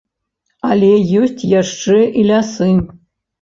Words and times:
А 0.69 0.77
ёсць 1.21 1.43
яшчэ 1.51 1.99
і 2.23 2.25
лясы. 2.31 2.71